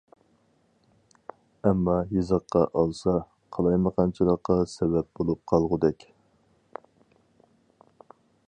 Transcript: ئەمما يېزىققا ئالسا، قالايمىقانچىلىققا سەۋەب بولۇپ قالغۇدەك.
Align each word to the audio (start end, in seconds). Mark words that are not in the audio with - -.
ئەمما 1.67 1.97
يېزىققا 2.13 2.63
ئالسا، 2.81 3.15
قالايمىقانچىلىققا 3.57 4.59
سەۋەب 4.75 5.09
بولۇپ 5.21 5.43
قالغۇدەك. 5.53 6.11